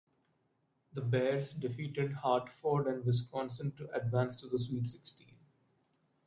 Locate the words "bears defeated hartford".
1.01-2.87